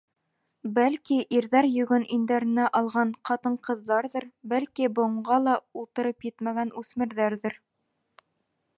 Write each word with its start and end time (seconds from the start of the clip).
Бәлки, 0.77 1.17
ирҙәр 1.39 1.67
йөгөн 1.71 2.05
индәренә 2.15 2.65
алған 2.79 3.13
ҡатын-ҡыҙҙарҙыр, 3.31 4.27
бәлки, 4.55 4.91
быуынға 5.01 5.41
ла 5.45 5.57
ултырып 5.83 6.31
етмәгән 6.31 6.77
үҫмерҙәрҙер! 6.83 7.63